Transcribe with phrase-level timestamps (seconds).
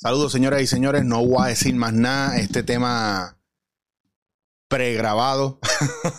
[0.00, 1.04] Saludos, señoras y señores.
[1.04, 2.38] No voy a decir más nada.
[2.38, 3.36] Este tema
[4.68, 5.58] pregrabado,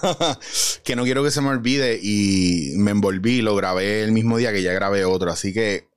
[0.84, 4.52] que no quiero que se me olvide y me envolví, lo grabé el mismo día
[4.52, 5.32] que ya grabé otro.
[5.32, 5.88] Así que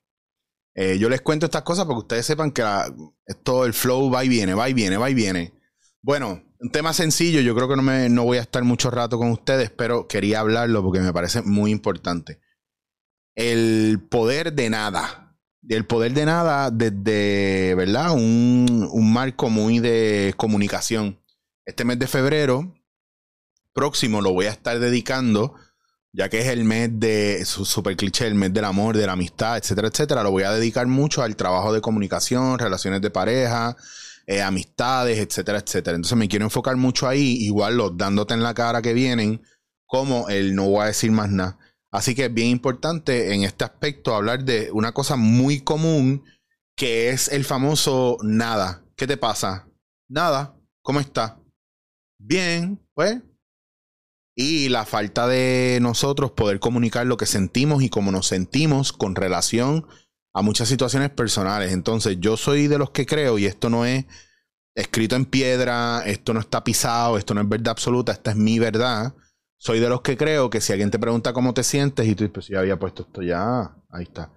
[0.76, 2.62] eh, yo les cuento estas cosas porque ustedes sepan que
[3.42, 5.52] todo el flow va y viene, va y viene, va y viene.
[6.02, 9.18] Bueno, un tema sencillo, yo creo que no, me, no voy a estar mucho rato
[9.18, 12.38] con ustedes, pero quería hablarlo porque me parece muy importante.
[13.34, 15.21] El poder de nada.
[15.68, 18.12] El poder de nada desde, ¿verdad?
[18.12, 21.18] Un, un marco muy de comunicación.
[21.64, 22.74] Este mes de febrero
[23.72, 25.54] próximo lo voy a estar dedicando
[26.12, 29.56] ya que es el mes de, super cliché, el mes del amor, de la amistad,
[29.56, 33.76] etcétera, etcétera, lo voy a dedicar mucho al trabajo de comunicación, relaciones de pareja,
[34.26, 35.96] eh, amistades, etcétera, etcétera.
[35.96, 39.42] Entonces me quiero enfocar mucho ahí, igual los dándote en la cara que vienen,
[39.86, 41.58] como el no voy a decir más nada.
[41.92, 46.24] Así que es bien importante en este aspecto hablar de una cosa muy común
[46.74, 48.84] que es el famoso nada.
[48.96, 49.68] ¿Qué te pasa?
[50.08, 50.56] Nada.
[50.82, 51.38] ¿Cómo está?
[52.18, 53.20] Bien, pues
[54.34, 59.14] y la falta de nosotros poder comunicar lo que sentimos y cómo nos sentimos con
[59.14, 59.86] relación
[60.34, 61.72] a muchas situaciones personales.
[61.72, 64.06] Entonces, yo soy de los que creo, y esto no es
[64.74, 68.58] escrito en piedra, esto no está pisado, esto no es verdad absoluta, esta es mi
[68.58, 69.14] verdad.
[69.64, 72.24] Soy de los que creo que si alguien te pregunta cómo te sientes y tú
[72.24, 74.32] dices, pues ya había puesto esto ya, ahí está.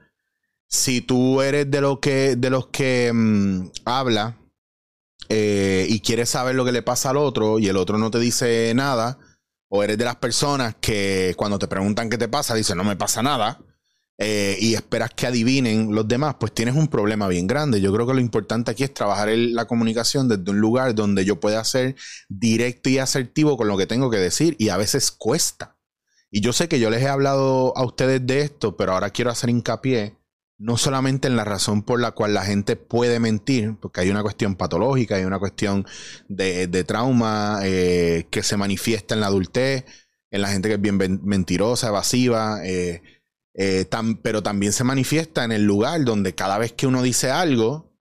[0.67, 4.37] Si tú eres de, lo que, de los que mm, habla
[5.29, 8.19] eh, y quieres saber lo que le pasa al otro y el otro no te
[8.19, 9.17] dice nada,
[9.67, 12.95] o eres de las personas que cuando te preguntan qué te pasa, dicen no me
[12.95, 13.57] pasa nada,
[14.17, 17.81] eh, y esperas que adivinen los demás, pues tienes un problema bien grande.
[17.81, 21.39] Yo creo que lo importante aquí es trabajar la comunicación desde un lugar donde yo
[21.39, 21.95] pueda ser
[22.29, 25.77] directo y asertivo con lo que tengo que decir, y a veces cuesta.
[26.31, 29.31] Y yo sé que yo les he hablado a ustedes de esto, pero ahora quiero
[29.31, 30.17] hacer hincapié
[30.57, 34.23] no solamente en la razón por la cual la gente puede mentir, porque hay una
[34.23, 35.85] cuestión patológica, hay una cuestión
[36.29, 39.85] de, trauma eh, que se manifiesta en la adultez,
[40.31, 43.01] en la gente que es bien mentirosa, evasiva, eh,
[43.57, 43.87] eh,
[44.21, 47.93] pero también se manifiesta en el lugar donde cada vez que uno dice algo,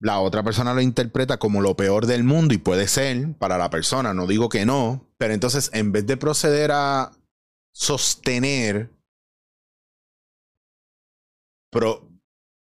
[0.00, 3.70] la otra persona lo interpreta como lo peor del mundo y puede ser para la
[3.70, 7.12] persona, no digo que no, pero entonces en vez de proceder a
[7.72, 8.90] sostener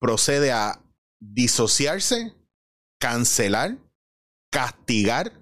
[0.01, 0.81] procede a
[1.21, 2.35] disociarse,
[3.01, 3.79] cancelar,
[4.53, 5.33] castigar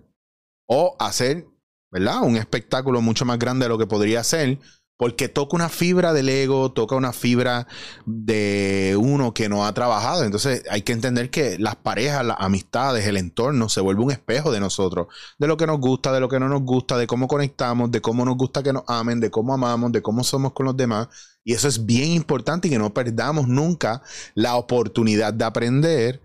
[0.66, 1.46] o hacer,
[1.90, 2.22] ¿verdad?
[2.22, 4.58] Un espectáculo mucho más grande de lo que podría ser
[5.00, 7.66] porque toca una fibra del ego, toca una fibra
[8.04, 10.24] de uno que no ha trabajado.
[10.24, 14.52] Entonces hay que entender que las parejas, las amistades, el entorno se vuelve un espejo
[14.52, 15.06] de nosotros,
[15.38, 18.02] de lo que nos gusta, de lo que no nos gusta, de cómo conectamos, de
[18.02, 21.08] cómo nos gusta que nos amen, de cómo amamos, de cómo somos con los demás.
[21.44, 24.02] Y eso es bien importante y que no perdamos nunca
[24.34, 26.20] la oportunidad de aprender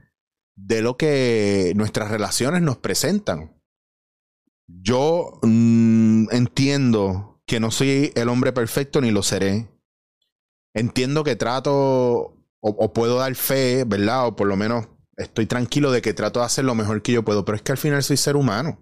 [0.58, 3.56] de lo que nuestras relaciones nos presentan.
[4.68, 9.70] Yo mm, entiendo que no soy el hombre perfecto ni lo seré.
[10.74, 14.28] Entiendo que trato o, puedo dar fe, ¿verdad?
[14.28, 17.24] O por lo menos estoy tranquilo de que trato de hacer lo mejor que yo
[17.24, 18.82] puedo, pero es que al final soy ser humano.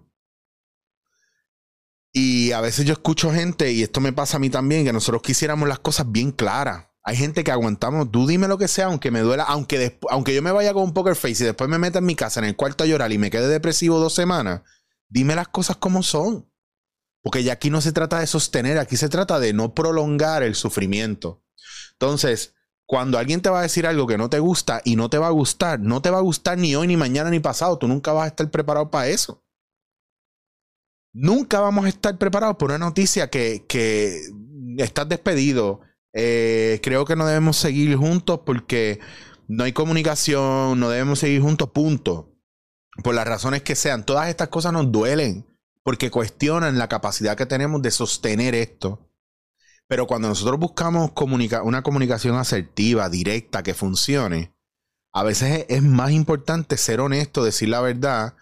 [2.12, 5.20] Y a veces yo escucho gente, y esto me pasa a mí también, que nosotros
[5.22, 6.86] quisiéramos las cosas bien claras.
[7.02, 10.40] Hay gente que aguantamos, tú dime lo que sea, aunque me duela, aunque, aunque yo
[10.40, 12.56] me vaya con un poker face y después me meta en mi casa en el
[12.56, 14.62] cuarto a llorar y me quede depresivo dos semanas,
[15.08, 16.48] dime las cosas como son.
[17.24, 20.54] Porque ya aquí no se trata de sostener, aquí se trata de no prolongar el
[20.54, 21.42] sufrimiento.
[21.92, 22.54] Entonces,
[22.84, 25.28] cuando alguien te va a decir algo que no te gusta y no te va
[25.28, 28.12] a gustar, no te va a gustar ni hoy, ni mañana, ni pasado, tú nunca
[28.12, 29.42] vas a estar preparado para eso.
[31.14, 34.20] Nunca vamos a estar preparados por una noticia que, que
[34.76, 35.80] estás despedido.
[36.12, 39.00] Eh, creo que no debemos seguir juntos porque
[39.48, 42.36] no hay comunicación, no debemos seguir juntos, punto.
[43.02, 44.04] Por las razones que sean.
[44.04, 45.46] Todas estas cosas nos duelen
[45.84, 49.08] porque cuestionan la capacidad que tenemos de sostener esto.
[49.86, 51.12] Pero cuando nosotros buscamos
[51.62, 54.54] una comunicación asertiva, directa, que funcione,
[55.12, 58.34] a veces es, más importante ser honesto, decir la verdad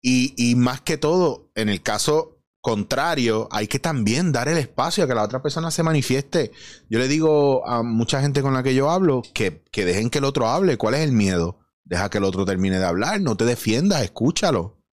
[0.00, 5.04] y, y, más que todo, en el caso contrario, hay que también dar el espacio
[5.04, 6.52] a que la otra persona se manifieste.
[6.88, 10.18] Yo le digo a mucha gente con la que yo hablo que, que dejen que
[10.18, 10.78] el otro hable.
[10.78, 11.58] ¿Cuál es el miedo?
[11.84, 14.83] Deja que el otro termine de hablar, no te defiendas, escúchalo.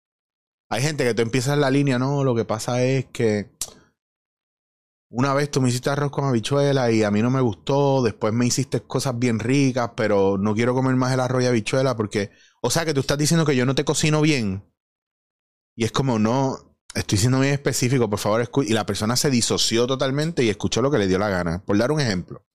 [0.72, 3.52] Hay gente que tú empiezas la línea, no, lo que pasa es que
[5.10, 8.34] una vez tú me hiciste arroz con habichuela y a mí no me gustó, después
[8.34, 12.32] me hiciste cosas bien ricas, pero no quiero comer más el arroz y habichuela porque,
[12.62, 14.64] o sea, que tú estás diciendo que yo no te cocino bien.
[15.76, 16.56] Y es como, no,
[16.96, 20.90] estoy siendo bien específico, por favor, y la persona se disoció totalmente y escuchó lo
[20.90, 22.46] que le dio la gana, por dar un ejemplo.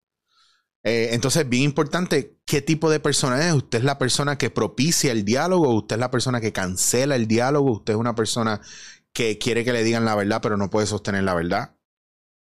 [0.84, 3.52] Eh, entonces, bien importante, ¿qué tipo de persona es?
[3.52, 5.74] ¿Usted es la persona que propicia el diálogo?
[5.74, 7.72] ¿Usted es la persona que cancela el diálogo?
[7.72, 8.60] ¿Usted es una persona
[9.12, 11.76] que quiere que le digan la verdad, pero no puede sostener la verdad?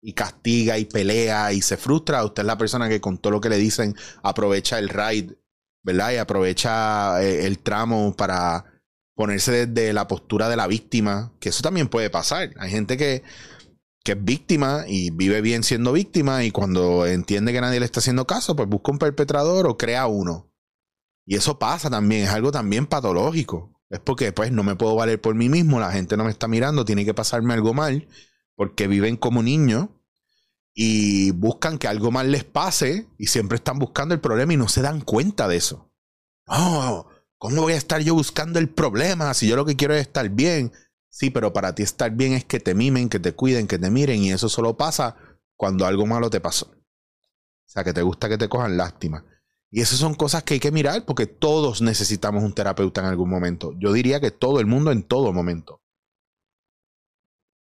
[0.02, 2.24] Y castiga y pelea y se frustra.
[2.24, 5.38] ¿Usted es la persona que con todo lo que le dicen aprovecha el ride,
[5.82, 6.12] ¿verdad?
[6.12, 8.66] Y aprovecha eh, el tramo para
[9.14, 12.50] ponerse desde la postura de la víctima, que eso también puede pasar.
[12.58, 13.22] Hay gente que
[14.04, 18.00] que es víctima y vive bien siendo víctima y cuando entiende que nadie le está
[18.00, 20.52] haciendo caso, pues busca un perpetrador o crea uno.
[21.24, 23.72] Y eso pasa también, es algo también patológico.
[23.88, 26.48] Es porque pues no me puedo valer por mí mismo, la gente no me está
[26.48, 28.06] mirando, tiene que pasarme algo mal,
[28.54, 29.88] porque viven como niños
[30.74, 34.68] y buscan que algo mal les pase y siempre están buscando el problema y no
[34.68, 35.90] se dan cuenta de eso.
[36.46, 37.06] Oh,
[37.38, 40.28] ¿cómo voy a estar yo buscando el problema si yo lo que quiero es estar
[40.28, 40.72] bien?
[41.14, 43.88] Sí, pero para ti estar bien es que te mimen, que te cuiden, que te
[43.88, 45.14] miren y eso solo pasa
[45.56, 46.66] cuando algo malo te pasó.
[46.66, 49.24] O sea, que te gusta que te cojan lástima.
[49.70, 53.30] Y esas son cosas que hay que mirar porque todos necesitamos un terapeuta en algún
[53.30, 53.74] momento.
[53.78, 55.82] Yo diría que todo el mundo en todo momento.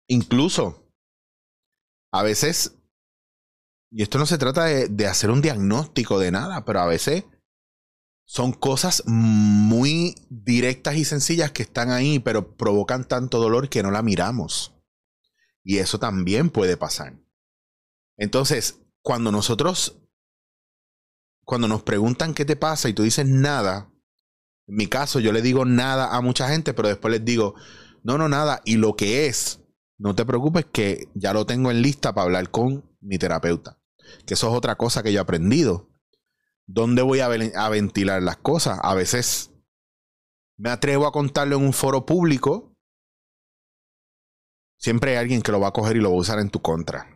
[0.10, 0.92] Incluso,
[2.12, 2.76] a veces,
[3.90, 7.24] y esto no se trata de, de hacer un diagnóstico de nada, pero a veces
[8.32, 13.90] son cosas muy directas y sencillas que están ahí, pero provocan tanto dolor que no
[13.90, 14.72] la miramos.
[15.64, 17.20] Y eso también puede pasar.
[18.18, 20.00] Entonces, cuando nosotros,
[21.44, 23.92] cuando nos preguntan qué te pasa y tú dices nada,
[24.68, 27.56] en mi caso yo le digo nada a mucha gente, pero después les digo,
[28.04, 29.62] no, no, nada, y lo que es,
[29.98, 33.82] no te preocupes que ya lo tengo en lista para hablar con mi terapeuta.
[34.28, 35.89] Que eso es otra cosa que yo he aprendido
[36.70, 37.28] ¿dónde voy a,
[37.70, 38.80] ventilar las cosas?
[38.84, 39.52] A veces
[40.58, 42.76] me atrevo a contarlo en un foro público.
[44.78, 46.62] Siempre hay alguien que lo va a coger y lo va a usar en tu
[46.62, 47.10] contra.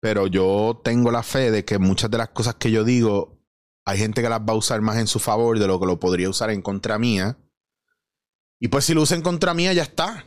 [0.00, 3.38] Pero yo tengo la fe de que muchas de las cosas que yo digo,
[3.84, 6.00] hay gente que las va a usar más en su favor de lo que lo
[6.00, 7.38] podría usar en contra mía.
[8.58, 10.26] Y pues si lo usa en contra mía, ya está.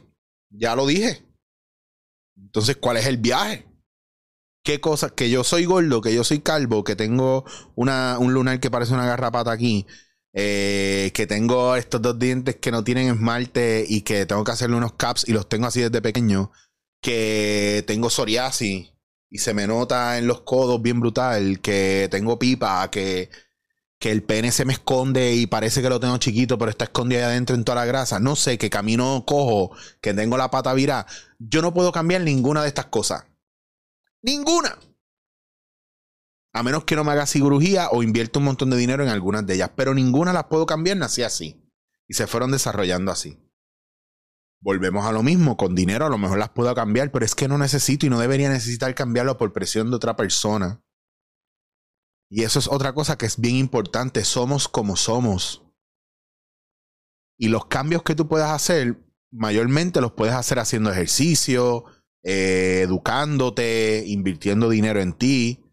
[0.50, 1.26] Ya lo dije.
[2.38, 3.71] Entonces, ¿cuál es el viaje?
[4.64, 8.60] Qué cosas, que yo soy gordo, que yo soy calvo, que tengo una, un lunar
[8.60, 9.88] que parece una garrapata aquí,
[10.34, 14.78] eh, que tengo estos dos dientes que no tienen esmalte y que tengo que hacerle
[14.78, 16.52] unos caps y los tengo así desde pequeño,
[17.02, 18.94] que tengo psoriasis
[19.30, 23.30] y se me nota en los codos bien brutal, que tengo pipa, que,
[23.98, 27.22] que el pene se me esconde y parece que lo tengo chiquito, pero está escondido
[27.22, 28.20] ahí adentro en toda la grasa.
[28.20, 31.08] No sé, que camino cojo, que tengo la pata virada.
[31.40, 33.26] Yo no puedo cambiar ninguna de estas cosas.
[34.24, 34.78] Ninguna.
[36.54, 39.46] A menos que no me haga cirugía o invierta un montón de dinero en algunas
[39.46, 39.72] de ellas.
[39.76, 41.64] Pero ninguna las puedo cambiar, nací así.
[42.08, 43.40] Y se fueron desarrollando así.
[44.60, 47.48] Volvemos a lo mismo, con dinero a lo mejor las puedo cambiar, pero es que
[47.48, 50.84] no necesito y no debería necesitar cambiarlo por presión de otra persona.
[52.30, 55.64] Y eso es otra cosa que es bien importante, somos como somos.
[57.38, 61.86] Y los cambios que tú puedas hacer, mayormente los puedes hacer haciendo ejercicio,
[62.24, 65.64] eh, educándote, invirtiendo dinero en ti.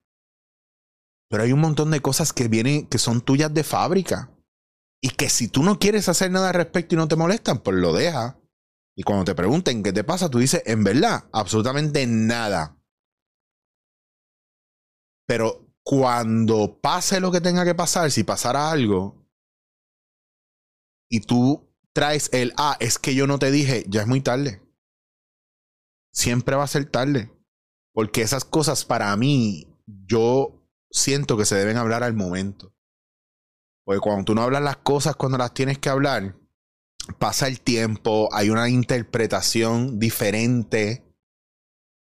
[1.29, 4.35] Pero hay un montón de cosas que vienen, que son tuyas de fábrica.
[5.03, 7.77] Y que si tú no quieres hacer nada al respecto y no te molestan, pues
[7.77, 8.41] lo deja.
[8.97, 12.81] Y cuando te pregunten qué te pasa, tú dices, en verdad, absolutamente nada.
[15.27, 19.25] Pero cuando pase lo que tenga que pasar, si pasara algo,
[21.11, 24.68] y tú traes el, ah, es que yo no te dije, ya es muy tarde
[26.13, 27.33] siempre va a ser tarde.
[27.93, 30.59] Porque esas cosas para mí, yo
[30.91, 32.75] siento que se deben hablar al momento.
[33.85, 36.37] Porque cuando tú no hablas las cosas cuando las tienes que hablar,
[37.19, 41.05] pasa el tiempo, hay una interpretación diferente.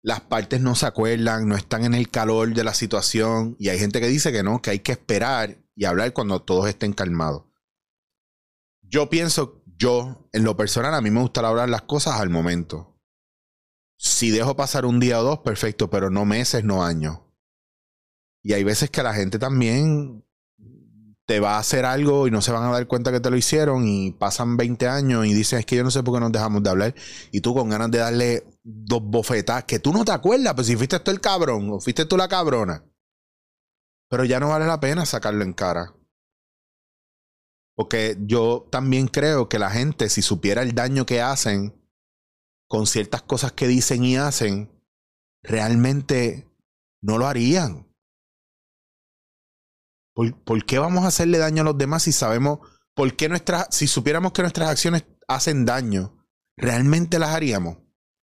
[0.03, 3.57] Las partes no se acuerdan, no están en el calor de la situación.
[3.59, 6.69] Y hay gente que dice que no, que hay que esperar y hablar cuando todos
[6.69, 7.45] estén calmados.
[8.83, 12.98] Yo pienso, yo, en lo personal, a mí me gusta hablar las cosas al momento.
[13.99, 17.19] Si dejo pasar un día o dos, perfecto, pero no meses, no años.
[18.43, 20.25] Y hay veces que la gente también
[21.27, 23.37] te va a hacer algo y no se van a dar cuenta que te lo
[23.37, 26.33] hicieron y pasan 20 años y dicen, es que yo no sé por qué nos
[26.33, 26.95] dejamos de hablar.
[27.33, 30.77] Y tú con ganas de darle dos bofetas que tú no te acuerdas, pues si
[30.77, 32.83] fuiste tú el cabrón o fuiste tú la cabrona.
[34.09, 35.95] Pero ya no vale la pena sacarlo en cara.
[37.77, 41.78] Porque yo también creo que la gente, si supiera el daño que hacen,
[42.69, 44.71] con ciertas cosas que dicen y hacen,
[45.43, 46.47] realmente
[47.01, 47.89] no lo harían.
[50.15, 52.59] ¿Por, qué vamos a hacerle daño a los demás si sabemos,
[52.95, 57.79] por qué nuestras, si supiéramos que nuestras acciones hacen daño, realmente las haríamos?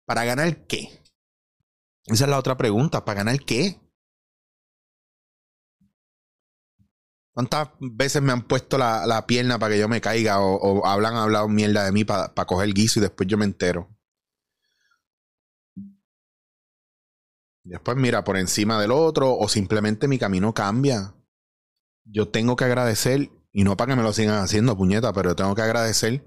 [0.06, 1.02] ¿Para ganar qué?
[2.06, 3.82] Esa es la otra pregunta, ¿para ganar qué?
[7.34, 11.48] ¿Cuántas veces me han puesto la, pierna para que yo me caiga o, hablan hablado
[11.48, 13.99] mierda de mí para coger el guiso y después yo me entero?
[17.64, 21.16] Después mira por encima del otro o simplemente mi camino cambia.
[22.06, 25.56] Yo tengo que agradecer, y no para que me lo sigan haciendo, puñeta, pero tengo
[25.56, 26.26] que agradecer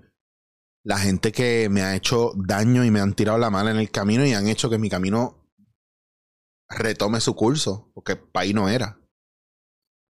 [0.84, 3.90] la gente que me ha hecho daño y me han tirado la mano en el
[3.90, 5.48] camino y han hecho que mi camino
[6.68, 8.98] retome su curso, porque ahí no era.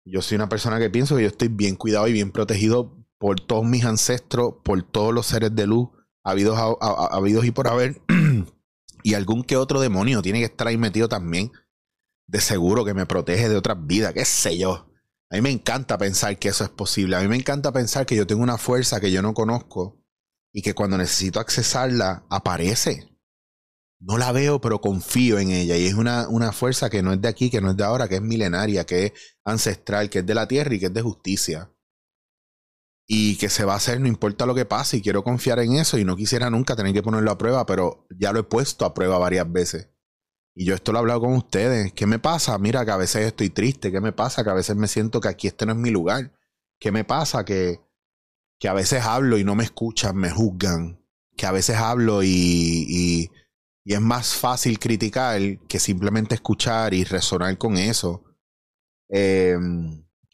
[0.04, 3.40] Yo soy una persona que pienso que yo estoy bien cuidado y bien protegido por
[3.40, 5.88] todos mis ancestros, por todos los seres de luz
[6.26, 8.00] habidos, habidos y por haber.
[9.06, 11.52] y algún que otro demonio tiene que estar ahí metido también.
[12.26, 14.90] De seguro que me protege de otras vidas, qué sé yo.
[15.30, 17.14] A mí me encanta pensar que eso es posible.
[17.14, 20.02] A mí me encanta pensar que yo tengo una fuerza que yo no conozco
[20.52, 23.16] y que cuando necesito accesarla aparece.
[24.00, 25.76] No la veo, pero confío en ella.
[25.76, 28.08] Y es una, una fuerza que no es de aquí, que no es de ahora,
[28.08, 29.12] que es milenaria, que es
[29.44, 31.70] ancestral, que es de la tierra y que es de justicia.
[33.06, 34.98] Y que se va a hacer no importa lo que pase.
[34.98, 35.98] Y quiero confiar en eso.
[35.98, 38.94] Y no quisiera nunca tener que ponerlo a prueba, pero ya lo he puesto a
[38.94, 39.90] prueba varias veces.
[40.54, 41.92] Y yo esto lo he hablado con ustedes.
[41.92, 42.56] ¿Qué me pasa?
[42.58, 43.92] Mira, que a veces estoy triste.
[43.92, 44.42] ¿Qué me pasa?
[44.42, 46.32] Que a veces me siento que aquí este no es mi lugar.
[46.80, 47.44] ¿Qué me pasa?
[47.44, 47.80] Que,
[48.58, 50.98] que a veces hablo y no me escuchan, me juzgan.
[51.36, 53.30] Que a veces hablo y, y,
[53.84, 58.24] y es más fácil criticar que simplemente escuchar y resonar con eso.
[59.10, 59.56] Eh,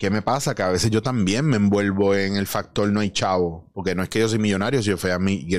[0.02, 0.56] ¿Qué me pasa?
[0.56, 3.70] Que a veces yo también me envuelvo en el factor no hay chavo.
[3.72, 5.16] Porque no es que yo soy millonario, si yo fuera,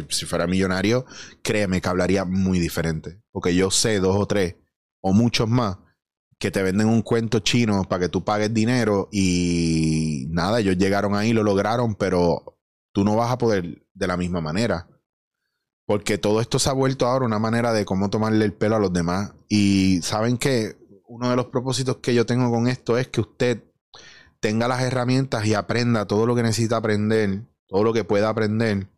[0.10, 1.06] si fuera millonario,
[1.42, 3.22] créeme que hablaría muy diferente.
[3.32, 4.58] Porque yo sé dos o tres,
[5.00, 5.78] o muchos más,
[6.40, 11.16] que te venden un cuento chino para que tú pagues dinero y nada, ellos llegaron
[11.16, 12.60] ahí, lo lograron, pero
[12.92, 14.90] tú no vas a poder de la misma manera.
[15.86, 18.80] Porque todo esto se ha vuelto ahora una manera de cómo tomarle el pelo a
[18.80, 19.36] los demás.
[19.48, 20.76] Y saben que
[21.08, 23.64] uno de los propósitos que yo tengo con esto es que usted
[24.44, 28.90] tenga las herramientas y aprenda todo lo que necesita aprender, todo lo que pueda aprender,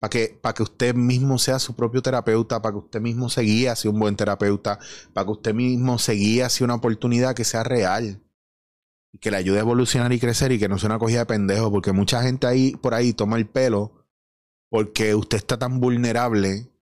[0.00, 3.42] para que, para que usted mismo sea su propio terapeuta, para que usted mismo se
[3.42, 4.78] guíe hacia un buen terapeuta,
[5.12, 8.22] para que usted mismo se guíe hacia una oportunidad que sea real
[9.12, 11.26] y que le ayude a evolucionar y crecer y que no sea una cogida de
[11.26, 14.06] pendejo, porque mucha gente ahí por ahí toma el pelo
[14.70, 16.72] porque usted está tan vulnerable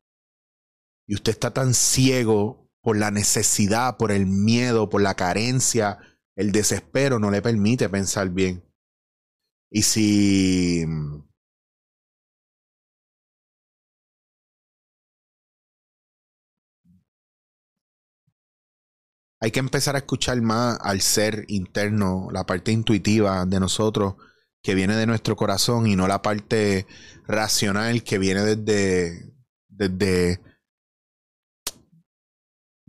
[1.09, 5.99] y usted está tan ciego por la necesidad, por el miedo, por la carencia,
[6.37, 8.63] el desespero no le permite pensar bien.
[9.71, 10.85] Y si
[19.41, 24.15] hay que empezar a escuchar más al ser interno, la parte intuitiva de nosotros
[24.63, 26.87] que viene de nuestro corazón y no la parte
[27.27, 29.35] racional que viene desde,
[29.69, 30.41] desde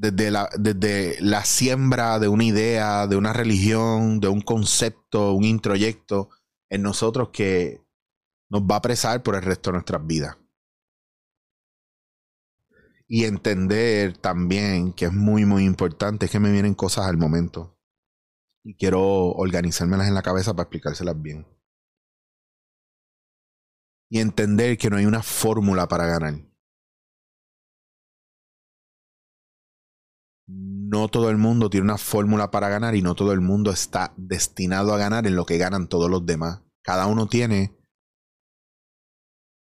[0.03, 5.45] desde la, desde la siembra de una idea, de una religión, de un concepto, un
[5.45, 6.29] introyecto
[6.69, 7.81] en nosotros que
[8.49, 10.37] nos va a apresar por el resto de nuestras vidas.
[13.07, 17.77] Y entender también que es muy, muy importante, que me vienen cosas al momento.
[18.61, 21.47] Y quiero organizármelas en la cabeza para explicárselas bien.
[24.09, 26.52] Y entender que no hay una fórmula para ganar
[30.93, 34.13] no todo el mundo tiene una fórmula para ganar y no todo el mundo está
[34.15, 36.61] destinado a ganar en lo que ganan todos los demás.
[36.83, 37.75] Cada uno tiene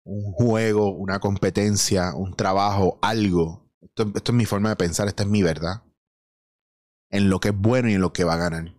[0.05, 3.69] un juego, una competencia, un trabajo, algo.
[3.81, 5.83] Esto, es mi forma de pensar, esta es mi verdad.
[7.11, 8.73] En lo que es bueno y en lo que va a ganar.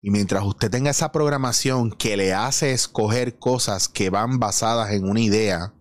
[0.00, 5.06] Y mientras usted tenga esa programación que le hace escoger cosas que van basadas en
[5.06, 5.74] una idea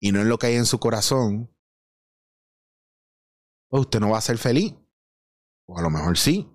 [0.00, 1.48] y no en lo que hay en su corazón,
[3.68, 4.74] pues usted no va a ser feliz.
[5.66, 6.48] O a lo mejor sí.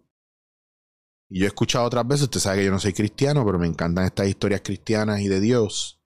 [1.29, 3.67] Y yo he escuchado otras veces, usted sabe que yo no soy cristiano, pero me
[3.67, 6.01] encantan estas historias cristianas y de Dios.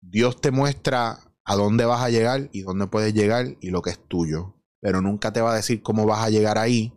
[0.00, 3.90] Dios te muestra a dónde vas a llegar y dónde puedes llegar y lo que
[3.90, 4.54] es tuyo.
[4.80, 6.92] Pero nunca te va a decir cómo vas a llegar ahí,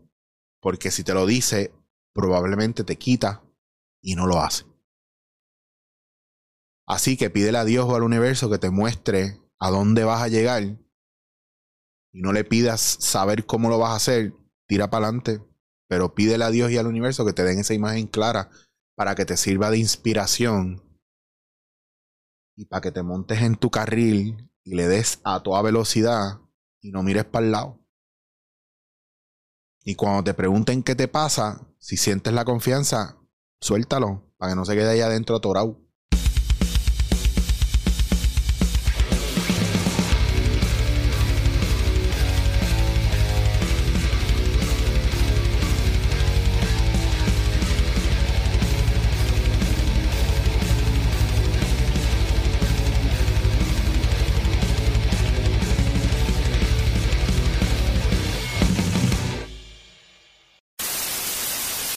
[0.59, 1.73] porque si te lo dice,
[2.13, 3.43] probablemente te quita
[4.01, 4.65] y no lo hace.
[6.87, 10.27] Así que pídele a Dios o al universo que te muestre a dónde vas a
[10.27, 10.77] llegar
[12.11, 14.33] y no le pidas saber cómo lo vas a hacer,
[14.67, 15.41] tira para adelante,
[15.87, 18.49] pero pídele a Dios y al universo que te den esa imagen clara
[18.95, 20.83] para que te sirva de inspiración
[22.55, 26.39] y para que te montes en tu carril y le des a toda velocidad
[26.81, 27.79] y no mires para el lado.
[29.83, 33.17] Y cuando te pregunten qué te pasa, si sientes la confianza,
[33.59, 35.79] suéltalo para que no se quede ahí adentro atorado.